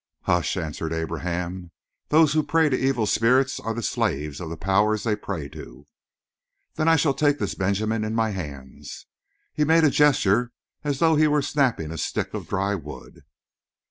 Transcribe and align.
"Hush!" 0.23 0.57
answered 0.57 0.93
Abraham. 0.93 1.69
"Those 2.09 2.33
who 2.33 2.41
pray 2.41 2.69
to 2.69 2.75
evil 2.75 3.05
spirits 3.05 3.59
are 3.59 3.75
the 3.75 3.83
slaves 3.83 4.39
of 4.39 4.49
the 4.49 4.57
powers 4.57 5.03
they 5.03 5.15
pray 5.15 5.47
to." 5.49 5.85
"Then 6.73 6.87
I 6.87 6.95
shall 6.95 7.13
take 7.13 7.37
this 7.37 7.53
Benjamin 7.53 8.03
in 8.03 8.15
my 8.15 8.31
hands!" 8.31 9.05
He 9.53 9.63
made 9.63 9.83
a 9.83 9.91
gesture 9.91 10.53
as 10.83 10.97
though 10.97 11.15
he 11.17 11.27
were 11.27 11.43
snapping 11.43 11.91
a 11.91 11.99
stick 11.99 12.33
of 12.33 12.47
dry 12.47 12.73
wood. 12.73 13.21